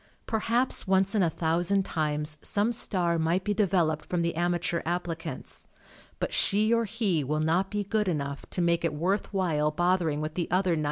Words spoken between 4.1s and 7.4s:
the amateur applicants, but she or he will